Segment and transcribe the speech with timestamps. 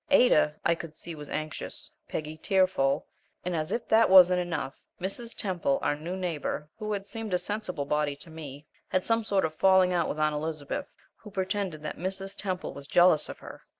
[0.09, 3.05] Ada, I could see, was anxious; Peggy, tearful;
[3.45, 5.37] and, as if this wasn't enough, Mrs.
[5.37, 9.45] Temple, our new neighbor, who had seemed a sensible body to me, had some sort
[9.45, 12.35] of a falling out with Aunt Elizabeth, who pretended that Mrs.
[12.35, 13.61] Temple was jealous of her!